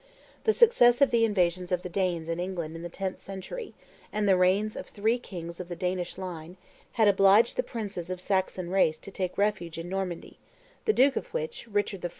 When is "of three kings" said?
4.75-5.59